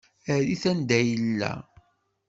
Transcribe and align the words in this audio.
Err-it 0.33 0.63
anda 0.71 0.99
yella. 1.07 1.51